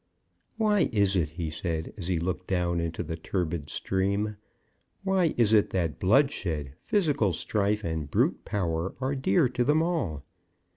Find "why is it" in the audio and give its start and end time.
0.57-1.29, 5.03-5.69